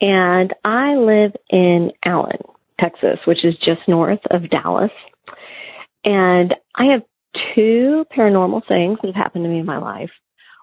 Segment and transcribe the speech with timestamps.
[0.00, 2.38] and I live in Allen,
[2.78, 4.92] Texas, which is just north of Dallas.
[6.04, 7.02] And I have
[7.54, 10.10] two paranormal things that have happened to me in my life.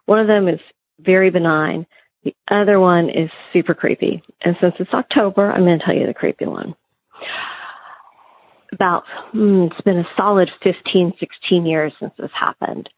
[0.06, 0.60] One of them is
[1.00, 1.86] very benign.
[2.24, 4.24] The other one is super creepy.
[4.42, 6.76] And since it's October, I'm going to tell you the creepy one.
[8.72, 12.90] About, mm, it's been a solid 15, 16 years since this happened.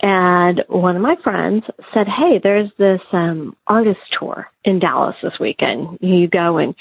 [0.00, 5.38] And one of my friends said, Hey, there's this um, artist tour in Dallas this
[5.40, 5.98] weekend.
[6.00, 6.74] You go and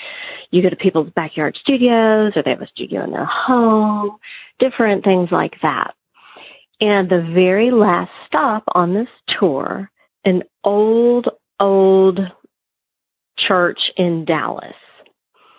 [0.52, 4.18] you go to people's backyard studios or they have a studio in their home,
[4.60, 5.96] different things like that.
[6.80, 9.10] And the very last stop on this
[9.40, 9.90] tour,
[10.24, 11.28] an old,
[11.60, 12.20] old
[13.40, 14.76] church in Dallas.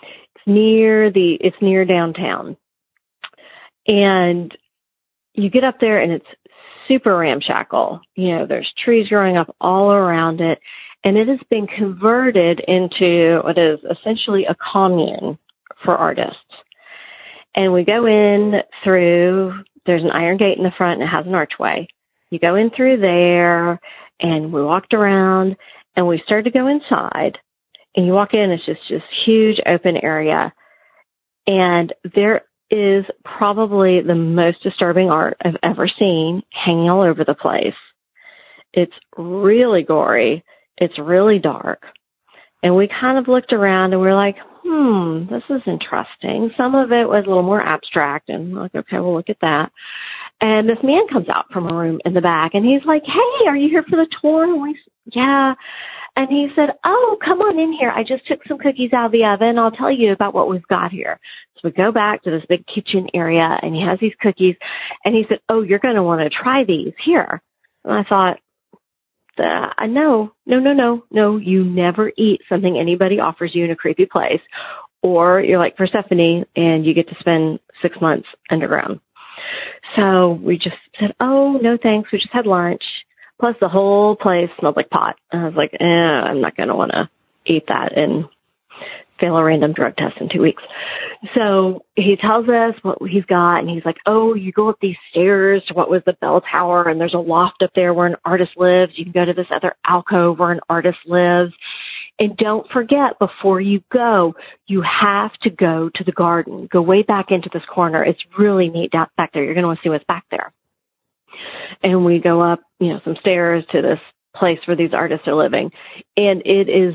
[0.02, 2.56] It's near the, it's near downtown.
[3.88, 4.56] And
[5.34, 6.26] you get up there and it's
[6.88, 8.00] super ramshackle.
[8.16, 10.58] You know, there's trees growing up all around it,
[11.04, 15.38] and it has been converted into what is essentially a commune
[15.84, 16.42] for artists.
[17.54, 21.26] And we go in through, there's an iron gate in the front and it has
[21.26, 21.88] an archway.
[22.30, 23.80] You go in through there
[24.20, 25.56] and we walked around
[25.96, 27.38] and we started to go inside
[27.96, 30.52] and you walk in, it's just this huge open area.
[31.46, 37.34] And there is probably the most disturbing art I've ever seen hanging all over the
[37.34, 37.74] place.
[38.72, 40.44] It's really gory.
[40.76, 41.82] It's really dark.
[42.62, 46.50] And we kind of looked around and we are like, hmm, this is interesting.
[46.56, 49.40] Some of it was a little more abstract and we're like, okay, we'll look at
[49.40, 49.72] that.
[50.40, 53.46] And this man comes out from a room in the back and he's like, Hey,
[53.46, 54.44] are you here for the tour?
[54.44, 55.54] And we, yeah.
[56.14, 57.90] And he said, Oh, come on in here.
[57.90, 59.58] I just took some cookies out of the oven.
[59.58, 61.18] I'll tell you about what we've got here.
[61.56, 64.54] So we go back to this big kitchen area and he has these cookies
[65.04, 67.42] and he said, Oh, you're going to want to try these here.
[67.84, 68.38] And I thought,
[69.38, 71.36] uh, no, no, no, no, no.
[71.36, 74.40] You never eat something anybody offers you in a creepy place.
[75.02, 79.00] Or you're like Persephone and you get to spend six months underground.
[79.96, 82.12] So we just said, oh, no thanks.
[82.12, 82.82] We just had lunch.
[83.40, 85.16] Plus the whole place smelled like pot.
[85.32, 87.08] And I was like, eh, I'm not going to want to
[87.44, 88.28] eat that and
[89.18, 90.62] fail a random drug test in two weeks.
[91.34, 94.96] So he tells us what he's got and he's like, oh, you go up these
[95.10, 98.16] stairs to what was the bell tower and there's a loft up there where an
[98.24, 98.92] artist lives.
[98.96, 101.52] You can go to this other alcove where an artist lives.
[102.18, 104.34] And don't forget, before you go,
[104.66, 106.68] you have to go to the garden.
[106.70, 108.02] Go way back into this corner.
[108.04, 109.44] It's really neat down back there.
[109.44, 110.52] You're going to want to see what's back there.
[111.82, 114.00] And we go up, you know, some stairs to this
[114.34, 115.70] place where these artists are living.
[116.16, 116.94] And it is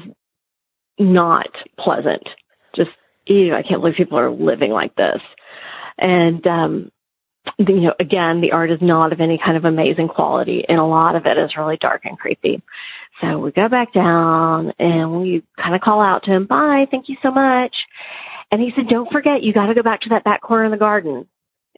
[0.99, 1.47] not
[1.77, 2.27] pleasant.
[2.75, 2.91] Just,
[3.25, 5.21] ew, I can't believe people are living like this.
[5.97, 6.91] And, um,
[7.57, 10.85] you know, again, the art is not of any kind of amazing quality and a
[10.85, 12.61] lot of it is really dark and creepy.
[13.21, 17.09] So we go back down and we kind of call out to him, bye, thank
[17.09, 17.75] you so much.
[18.51, 20.71] And he said, don't forget, you got to go back to that back corner in
[20.71, 21.27] the garden.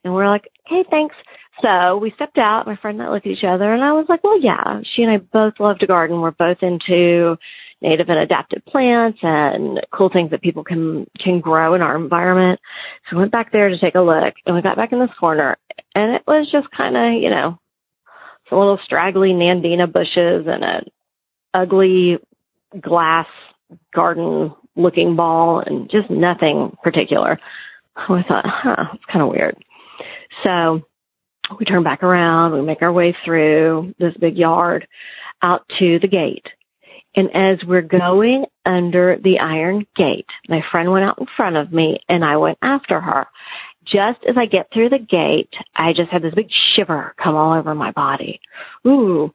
[0.04, 1.16] And we're like, okay, thanks.
[1.62, 4.06] So we stepped out, my friend and I looked at each other and I was
[4.08, 6.20] like, well, yeah, she and I both love to garden.
[6.20, 7.36] We're both into
[7.80, 12.60] native and adapted plants and cool things that people can, can grow in our environment.
[13.08, 15.10] So we went back there to take a look and we got back in this
[15.18, 15.56] corner
[15.94, 17.58] and it was just kind of, you know,
[18.48, 20.84] some little straggly Nandina bushes and an
[21.56, 22.18] ugly
[22.80, 23.26] glass
[23.94, 27.38] garden looking ball and just nothing particular.
[27.96, 29.56] I thought, huh, it's kind of weird.
[30.44, 30.82] So
[31.58, 34.86] we turn back around, we make our way through this big yard
[35.42, 36.46] out to the gate.
[37.14, 41.72] And as we're going under the iron gate, my friend went out in front of
[41.72, 43.26] me and I went after her.
[43.86, 47.54] Just as I get through the gate, I just had this big shiver come all
[47.54, 48.40] over my body.
[48.86, 49.32] Ooh.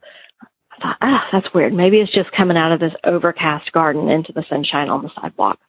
[0.82, 1.74] Thought, ah, that's weird.
[1.74, 5.60] Maybe it's just coming out of this overcast garden into the sunshine on the sidewalk.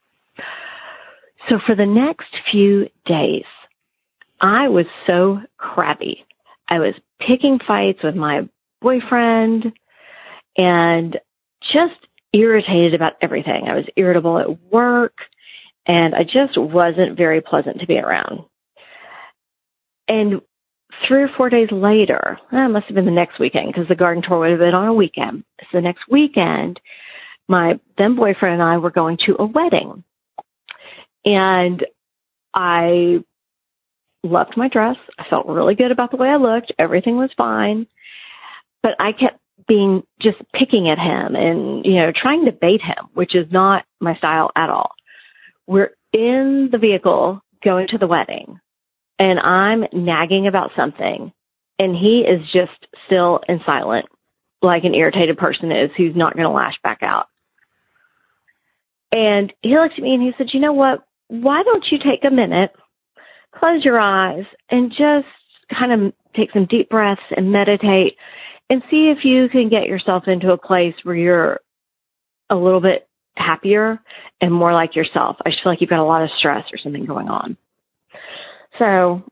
[1.48, 3.44] So for the next few days,
[4.40, 6.24] I was so crabby.
[6.68, 8.48] I was picking fights with my
[8.80, 9.72] boyfriend
[10.56, 11.18] and
[11.72, 11.94] just
[12.32, 13.68] irritated about everything.
[13.68, 15.14] I was irritable at work
[15.86, 18.44] and I just wasn't very pleasant to be around.
[20.08, 20.40] And
[21.06, 24.22] three or four days later, that must have been the next weekend because the garden
[24.22, 25.44] tour would have been on a weekend.
[25.60, 26.80] So the next weekend,
[27.48, 30.04] my then boyfriend and I were going to a wedding.
[31.24, 31.84] And
[32.54, 33.22] I
[34.22, 34.96] loved my dress.
[35.18, 36.72] I felt really good about the way I looked.
[36.78, 37.86] Everything was fine.
[38.82, 39.38] But I kept
[39.68, 43.84] being just picking at him and, you know, trying to bait him, which is not
[44.00, 44.92] my style at all.
[45.66, 48.60] We're in the vehicle going to the wedding
[49.18, 51.32] and I'm nagging about something
[51.78, 54.06] and he is just still and silent
[54.62, 57.26] like an irritated person is who's not going to lash back out.
[59.10, 61.04] And he looked at me and he said, you know what?
[61.28, 62.72] Why don't you take a minute,
[63.54, 65.26] close your eyes and just
[65.76, 68.16] kind of take some deep breaths and meditate
[68.70, 71.60] and see if you can get yourself into a place where you're
[72.48, 73.98] a little bit happier
[74.40, 75.36] and more like yourself.
[75.44, 77.56] I just feel like you've got a lot of stress or something going on.
[78.78, 79.22] So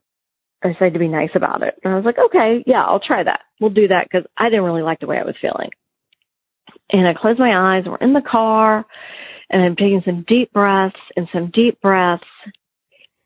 [0.62, 1.74] I decided to be nice about it.
[1.82, 3.40] And I was like, okay, yeah, I'll try that.
[3.60, 5.70] We'll do that because I didn't really like the way I was feeling.
[6.90, 7.84] And I closed my eyes.
[7.86, 8.84] We're in the car
[9.48, 12.24] and I'm taking some deep breaths and some deep breaths.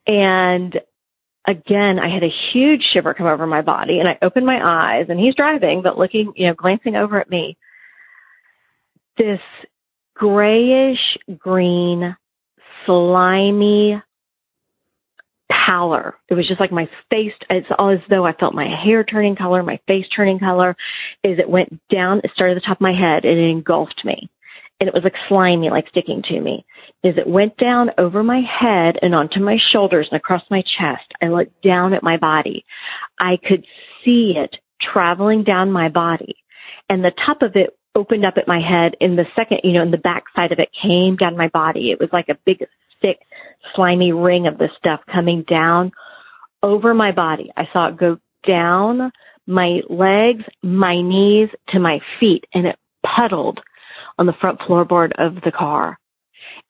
[0.07, 0.81] And
[1.47, 5.07] again, I had a huge shiver come over my body and I opened my eyes
[5.09, 7.57] and he's driving, but looking, you know, glancing over at me.
[9.17, 9.41] This
[10.15, 12.17] grayish green,
[12.87, 14.03] slimy
[15.65, 16.17] pallor.
[16.29, 19.37] It was just like my face, it's all as though I felt my hair turning
[19.37, 20.77] color, my face turning color,
[21.23, 24.05] as it went down, it started at the top of my head and it engulfed
[24.05, 24.31] me.
[24.81, 26.67] And it was like slimy, like sticking to me.
[27.05, 31.13] As it went down over my head and onto my shoulders and across my chest,
[31.23, 32.65] I looked down at my body.
[33.19, 33.65] I could
[34.05, 36.37] see it traveling down my body.
[36.89, 39.83] And the top of it opened up at my head and the second, you know,
[39.83, 41.93] and the back side of it came down my body.
[41.93, 42.67] It was like a big
[43.05, 43.21] thick,
[43.75, 45.93] slimy ring of this stuff coming down
[46.63, 47.53] over my body.
[47.55, 49.13] I saw it go down
[49.47, 53.61] my legs, my knees to my feet and it puddled
[54.19, 55.99] on the front floorboard of the car.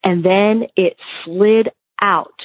[0.02, 1.70] And then it slid
[2.00, 2.42] out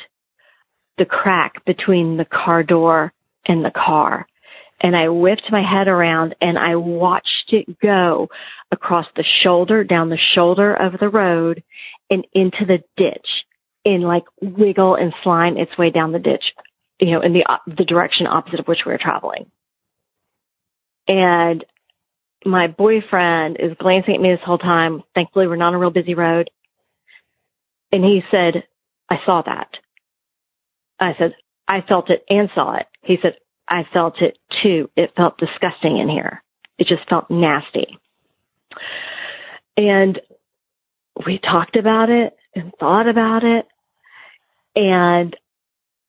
[0.98, 3.12] the crack between the car door
[3.46, 4.28] and the car.
[4.82, 8.30] And I whipped my head around and I watched it go
[8.72, 11.64] across the shoulder, down the shoulder of the road
[12.10, 13.46] and into the ditch
[13.90, 16.54] and like wiggle and slime its way down the ditch,
[17.00, 19.50] you know, in the, the direction opposite of which we were traveling.
[21.08, 21.66] And
[22.46, 25.02] my boyfriend is glancing at me this whole time.
[25.16, 26.52] Thankfully, we're not on a real busy road.
[27.92, 28.64] And he said,
[29.10, 29.78] I saw that.
[31.00, 31.34] I said,
[31.68, 32.86] I felt it and saw it.
[33.02, 33.38] He said,
[33.68, 34.92] I felt it too.
[34.96, 36.44] It felt disgusting in here.
[36.78, 37.98] It just felt nasty.
[39.76, 40.22] And
[41.26, 43.66] we talked about it and thought about it.
[44.76, 45.36] And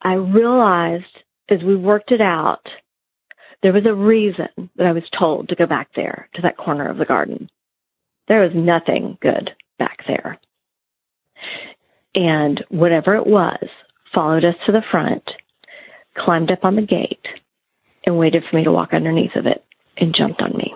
[0.03, 2.67] I realized as we worked it out,
[3.63, 6.89] there was a reason that I was told to go back there to that corner
[6.89, 7.51] of the garden.
[8.29, 10.39] There was nothing good back there.
[12.15, 13.65] And whatever it was
[14.15, 15.31] followed us to the front,
[16.17, 17.27] climbed up on the gate,
[18.05, 19.65] and waited for me to walk underneath of it
[19.97, 20.75] and jumped on me.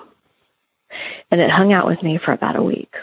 [1.31, 2.95] And it hung out with me for about a week.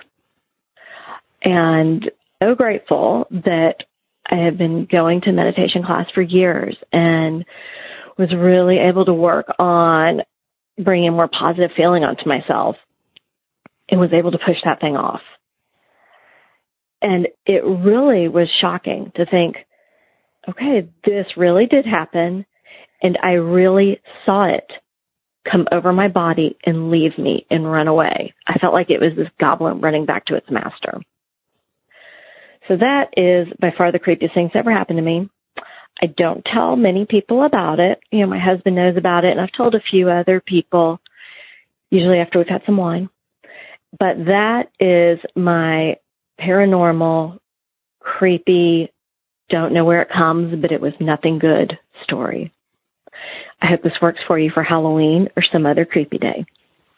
[1.42, 2.10] And
[2.42, 3.84] so grateful that
[4.32, 7.46] I had been going to meditation class for years and
[8.18, 10.22] was really able to work on
[10.78, 12.78] bringing more positive feeling onto myself
[13.90, 15.22] and was able to push that thing off.
[17.02, 19.58] And it really was shocking to think,
[20.48, 22.46] okay, this really did happen
[23.02, 24.72] and I really saw it
[25.50, 28.34] come over my body and leave me and run away.
[28.48, 31.02] I felt like it was this goblin running back to its master.
[32.72, 35.30] So that is by far the creepiest thing that's ever happened to me.
[36.02, 38.00] I don't tell many people about it.
[38.12, 41.02] You know, my husband knows about it and I've told a few other people,
[41.90, 43.10] usually after we've had some wine.
[44.00, 45.98] But that is my
[46.40, 47.40] paranormal,
[48.00, 48.94] creepy,
[49.50, 52.54] don't know where it comes, but it was nothing good story.
[53.62, 56.46] I hope this works for you for Halloween or some other creepy day.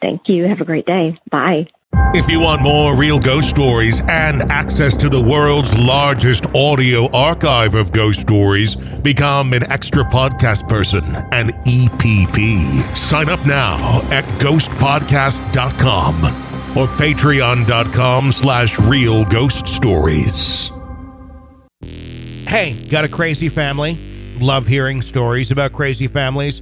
[0.01, 0.48] Thank you.
[0.48, 1.20] Have a great day.
[1.32, 1.65] Bye.
[1.95, 7.73] If you want more real ghost stories and access to the world's largest audio archive
[7.73, 12.95] of ghost stories, become an extra podcast person, an EPP.
[12.95, 16.15] Sign up now at ghostpodcast.com
[16.77, 20.71] or patreon.com slash real ghost stories.
[21.81, 24.35] Hey, got a crazy family?
[24.39, 26.62] Love hearing stories about crazy families?